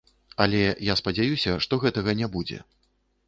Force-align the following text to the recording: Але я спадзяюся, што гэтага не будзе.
Але 0.45 0.61
я 0.91 0.95
спадзяюся, 1.01 1.51
што 1.65 1.79
гэтага 1.83 2.11
не 2.21 2.31
будзе. 2.37 2.59